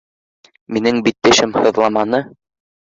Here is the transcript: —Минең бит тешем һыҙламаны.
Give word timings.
—Минең 0.77 1.03
бит 1.09 1.19
тешем 1.29 1.57
һыҙламаны. 1.61 2.27